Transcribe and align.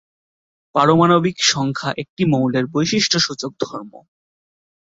পারমাণবিক 0.75 1.37
সংখ্যা 1.51 1.89
একটি 1.97 2.23
মৌলের 2.25 2.65
বৈশিষ্ট্যসূচক 2.67 3.51
ধর্ম। 3.63 3.91